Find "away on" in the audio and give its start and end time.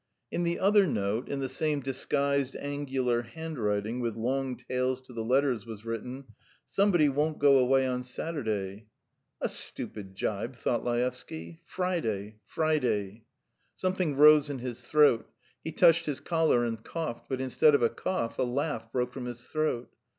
7.59-8.01